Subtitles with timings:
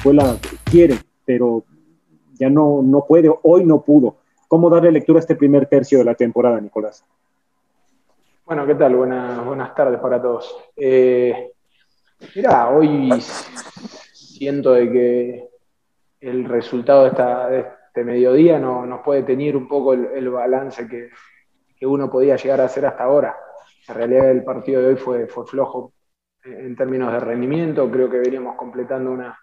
[0.00, 0.94] Brizuela quiere,
[1.26, 1.62] pero
[2.32, 4.16] ya no, no puede, hoy no pudo.
[4.48, 7.04] ¿Cómo darle lectura a este primer tercio de la temporada, Nicolás?
[8.46, 8.96] Bueno, ¿qué tal?
[8.96, 10.56] Buenas, buenas tardes para todos.
[10.74, 11.52] Eh,
[12.34, 15.48] mira, hoy siento de que
[16.22, 20.88] el resultado de, esta, de este mediodía no, nos puede tener un poco el, balance
[20.88, 21.10] que,
[21.78, 23.36] que, uno podía llegar a hacer hasta ahora.
[23.86, 25.92] En realidad el partido de hoy fue, fue flojo
[26.42, 29.38] en términos de rendimiento, creo que veníamos completando una,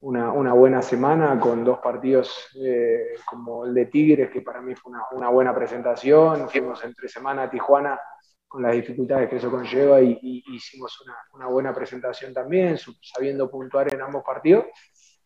[0.00, 4.92] una, buena semana con dos partidos eh, como el de Tigres, que para mí fue
[5.12, 6.48] una, buena presentación.
[6.48, 8.00] Fuimos entre semana a Tijuana
[8.48, 14.00] con las dificultades que eso conlleva y, hicimos una, buena presentación también, sabiendo puntuar en
[14.00, 14.66] ambos partidos.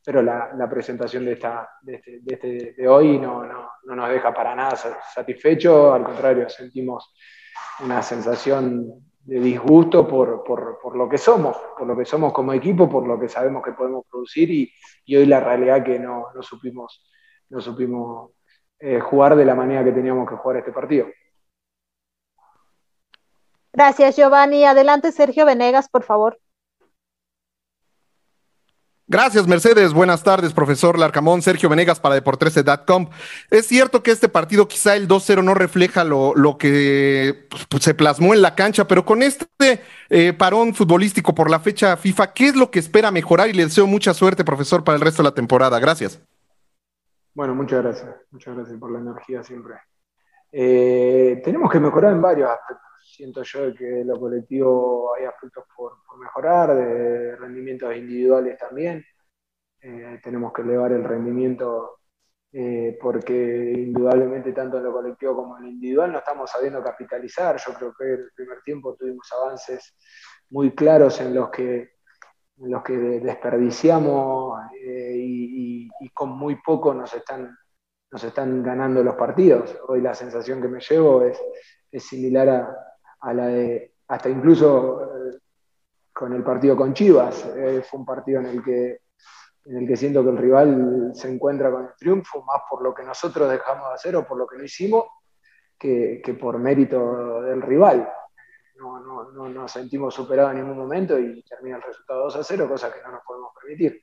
[0.04, 4.34] Pero la, presentación de, esta, de, este, de, este, hoy no, no, no nos deja
[4.34, 7.14] para nada satisfecho, al contrario, sentimos
[7.80, 12.52] una sensación de disgusto por, por, por, lo que somos, por lo que somos como
[12.52, 14.72] equipo, por lo que sabemos que podemos producir y,
[15.06, 17.10] y hoy la realidad que no, no supimos,
[17.48, 18.32] no supimos
[18.78, 21.06] eh, jugar de la manera que teníamos que jugar este partido.
[23.72, 24.64] Gracias, Giovanni.
[24.64, 26.38] Adelante, Sergio Venegas, por favor.
[29.06, 29.92] Gracias, Mercedes.
[29.92, 31.42] Buenas tardes, profesor Larcamón.
[31.42, 33.10] Sergio Venegas para Deportrese.com.
[33.50, 38.32] Es cierto que este partido, quizá el 2-0, no refleja lo, que pues, se plasmó
[38.32, 39.46] en la cancha, pero con este
[40.08, 43.50] eh, parón futbolístico por la fecha FIFA, ¿qué es lo que espera mejorar?
[43.50, 45.78] Y le deseo mucha suerte, profesor, para el resto de la temporada.
[45.78, 46.22] Gracias.
[47.34, 48.16] Bueno, muchas gracias.
[48.30, 49.74] Muchas gracias por la energía siempre.
[50.50, 55.92] Eh, tenemos que mejorar en varios aspectos siento yo que lo colectivo hay aspectos por,
[56.18, 59.04] mejorar, de rendimientos individuales también.
[59.80, 62.00] Eh, tenemos que elevar el rendimiento
[62.52, 67.56] eh, porque indudablemente tanto en lo colectivo como en lo individual no estamos sabiendo capitalizar.
[67.56, 69.94] Yo creo que en el primer tiempo tuvimos avances
[70.50, 71.76] muy claros en los que,
[72.58, 77.56] en los que desperdiciamos eh, y, con muy poco nos están,
[78.10, 79.76] nos están ganando los partidos.
[79.88, 81.40] Hoy la sensación que me llevo es,
[81.90, 82.93] es similar a,
[83.24, 85.38] a la de, hasta incluso eh,
[86.12, 89.00] con el partido con Chivas, eh, fue un partido en el que
[89.66, 92.94] en el que siento que el rival se encuentra con el triunfo, más por lo
[92.94, 95.04] que nosotros dejamos de hacer o por lo que no hicimos,
[95.78, 98.08] que, por mérito del rival.
[98.76, 102.68] No, no, nos sentimos superados en ningún momento y termina el resultado 2 a 0,
[102.68, 104.00] cosa que no nos podemos permitir.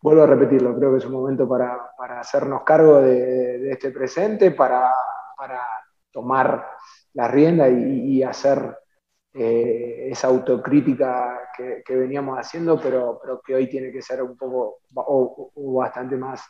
[0.00, 4.90] Vuelvo a repetirlo, creo que es un momento para, hacernos cargo de, este presente, para,
[5.36, 5.60] para
[6.16, 6.66] tomar
[7.12, 8.74] la rienda y, hacer
[9.34, 15.74] eh, esa autocrítica que, veníamos haciendo, pero, que hoy tiene que ser un poco o,
[15.78, 16.42] bastante más,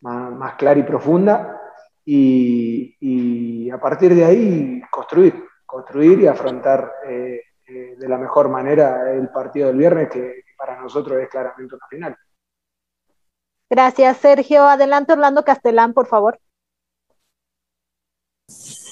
[0.00, 1.60] más, clara y profunda.
[2.06, 9.12] Y, a partir de ahí construir, construir y afrontar eh, eh, de la mejor manera
[9.12, 12.16] el partido del viernes, que para nosotros es claramente una final.
[13.68, 14.66] Gracias, Sergio.
[14.66, 16.40] Adelante, Orlando Castelán, por favor.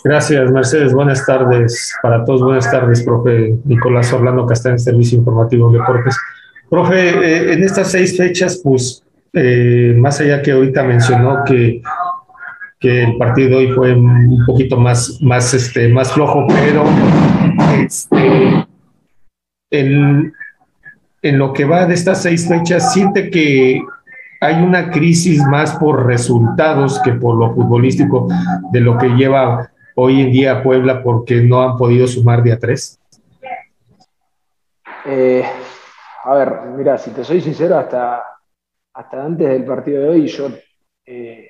[0.06, 0.92] Gracias, Mercedes.
[0.94, 2.40] Buenas tardes para todos.
[2.40, 6.16] Buenas tardes, profe Nicolás Orlando Castán, Servicio Informativo de Deportes.
[6.70, 9.02] Profe, eh, en estas seis fechas, pues,
[9.32, 11.82] eh, más allá que ahorita mencionó que,
[12.78, 16.84] que el partido hoy fue un poquito más, más, este, más flojo, pero
[17.84, 18.64] este,
[19.72, 20.32] en,
[21.22, 23.82] en lo que va de estas seis fechas, siente que
[24.40, 28.28] hay una crisis más por resultados que por lo futbolístico
[28.72, 33.00] de lo que lleva hoy en día Puebla porque no han podido sumar día tres?
[35.04, 35.44] Eh,
[36.24, 38.22] a ver, mira, si te soy sincero, hasta,
[38.92, 40.48] hasta antes del partido de hoy, yo
[41.06, 41.48] eh,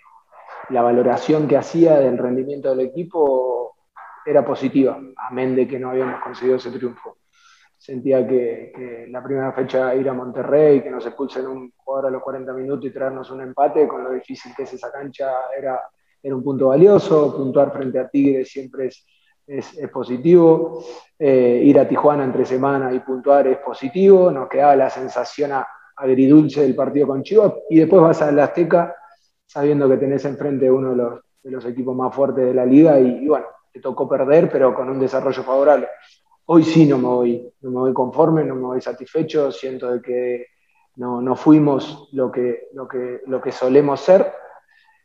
[0.69, 3.77] la valoración que hacía del rendimiento del equipo
[4.25, 7.17] era positiva, amén de que no habíamos conseguido ese triunfo.
[7.87, 12.21] Sentía que, la primera fecha ir a Monterrey, que nos expulsen un jugador a los
[12.21, 15.81] 40 minutos y traernos un empate, con lo difícil que es esa cancha, era,
[16.25, 19.07] un punto valioso, puntuar frente a Tigres siempre es,
[19.47, 20.85] es, positivo,
[21.17, 25.53] eh, ir a Tijuana entre semana y puntuar es positivo, nos quedaba la sensación
[25.95, 28.97] agridulce del partido con Chivas y después vas a Azteca
[29.47, 32.99] sabiendo que tenés enfrente uno de los, de los equipos más fuertes de la liga
[32.99, 35.87] y, bueno, te tocó perder pero con un desarrollo favorable.
[36.49, 40.01] Hoy sí no me voy, no me voy conforme, no me voy satisfecho, siento de
[40.01, 40.47] que
[40.95, 44.33] no, no fuimos lo que, lo, que, lo que solemos ser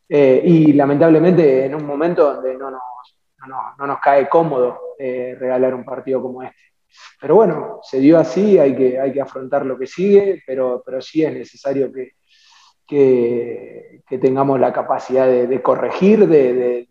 [0.07, 2.81] eh, y lamentablemente en un momento donde no nos,
[3.47, 6.61] no, nos cae cómodo eh, regalar un partido como este.
[7.19, 11.01] Pero bueno, se dio así, hay que, hay que afrontar lo que sigue, pero, pero
[11.01, 12.11] sí es necesario que,
[12.85, 16.85] que, tengamos la capacidad de, corregir, de,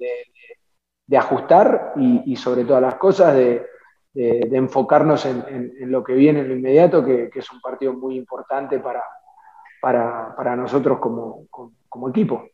[1.07, 3.67] de ajustar y, y, sobre todas las cosas de,
[4.15, 8.17] enfocarnos en, en, lo que viene en lo inmediato, que, que, es un partido muy
[8.17, 9.03] importante para,
[9.81, 11.47] para, nosotros como,
[11.89, 12.49] como equipo.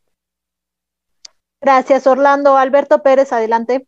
[1.60, 2.56] Gracias, Orlando.
[2.56, 3.86] Alberto Pérez, adelante.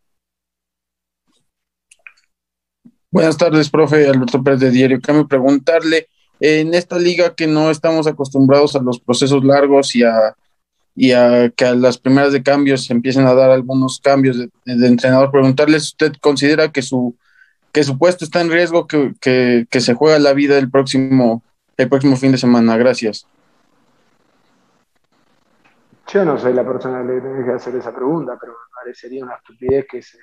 [3.11, 5.01] Buenas tardes, profe Alberto Pérez de Diario.
[5.01, 6.09] Quiero preguntarle,
[6.41, 10.37] en esta liga que no estamos acostumbrados a los procesos largos y a,
[10.95, 14.87] y a que a las primeras de cambios se empiecen a dar algunos cambios de,
[14.87, 17.17] entrenador, preguntarle si usted considera que su,
[17.79, 19.15] que su está en riesgo, que,
[19.71, 21.43] que se juega la vida el próximo,
[21.77, 22.77] el próximo fin de semana.
[22.77, 23.27] Gracias.
[26.09, 29.37] Yo no soy la persona que tiene que hacer esa pregunta, pero me parecería una
[29.37, 30.19] estupidez que se,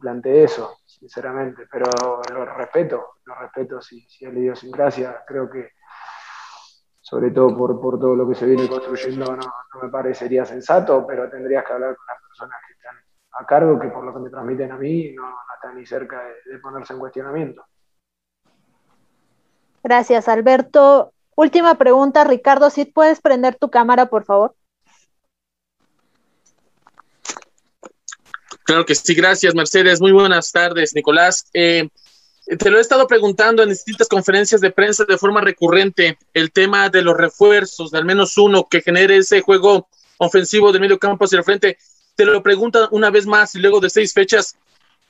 [0.00, 1.68] plantee eso, sinceramente.
[1.70, 1.84] Pero
[2.32, 5.22] lo respeto, lo respeto si, si es la idiosincrasia.
[5.24, 5.74] Creo que,
[7.00, 11.30] sobre todo por, por todo lo que se viene construyendo, no, me parecería sensato, pero
[11.30, 12.58] tendrías que hablar con las personas
[13.38, 15.24] a cargo, que por lo que me transmiten a mí, no,
[15.54, 17.64] están ni cerca de, ponerse en cuestionamiento.
[19.82, 21.12] Gracias, Alberto.
[21.34, 24.54] Última pregunta, Ricardo, si puedes prender tu cámara, por favor.
[28.64, 30.00] Claro que sí, gracias Mercedes.
[30.00, 31.48] Muy buenas tardes, Nicolás.
[31.54, 31.88] Eh,
[32.58, 36.88] te lo he estado preguntando en distintas conferencias de prensa de forma recurrente, el tema
[36.88, 39.88] de los refuerzos, de al menos uno que genere ese juego
[40.18, 41.78] ofensivo del medio campo hacia el frente.
[42.16, 44.56] Te lo pregunto una vez más y luego de seis fechas,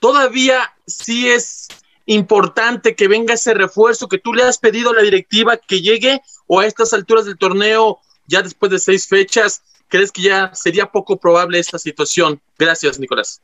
[0.00, 1.68] ¿todavía sí es
[2.04, 6.20] importante que venga ese refuerzo que tú le has pedido a la directiva que llegue
[6.46, 10.86] o a estas alturas del torneo, ya después de seis fechas, crees que ya sería
[10.86, 12.40] poco probable esta situación?
[12.58, 13.40] Gracias, Nicolás.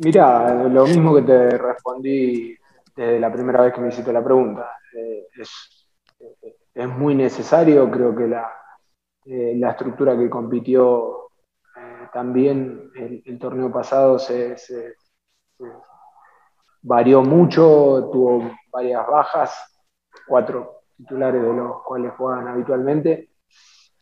[0.00, 2.56] Mira, lo mismo que te respondí
[2.94, 4.70] desde la primera vez que me hiciste la pregunta.
[4.94, 8.52] Eh, es, muy necesario, creo que la,
[9.24, 11.27] eh, la estructura que compitió eh,
[12.12, 14.56] también el, torneo pasado se,
[16.82, 19.80] varió mucho, tuvo varias bajas,
[20.26, 23.30] cuatro titulares de los cuales juegan habitualmente,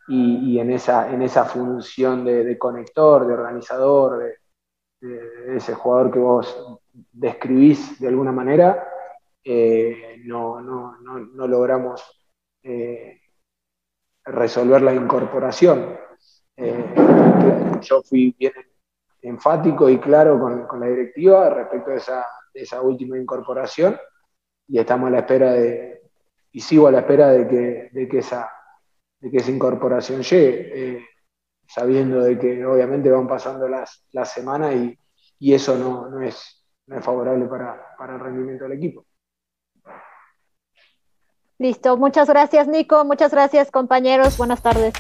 [0.08, 6.80] y, en, esa, en esa función de, conector, de organizador, de, ese jugador que vos
[7.12, 8.88] describís de alguna manera,
[9.44, 12.02] eh, no, no, no, logramos
[12.62, 13.20] eh,
[14.24, 16.05] resolver la incorporación.
[16.56, 16.94] Eh,
[17.82, 18.52] yo fui bien
[19.22, 22.24] enfático y claro con, la directiva respecto de esa,
[22.54, 23.98] de esa, última incorporación
[24.66, 26.02] y estamos a la espera de,
[26.52, 28.50] y sigo a la espera de que, de que esa
[29.20, 31.06] de que esa incorporación llegue, eh,
[31.66, 34.98] sabiendo de que obviamente van pasando las, las semanas y,
[35.52, 36.64] eso no, es,
[37.02, 39.04] favorable para, para el rendimiento del equipo.
[41.58, 44.94] Listo, muchas gracias Nico, muchas gracias compañeros, buenas tardes.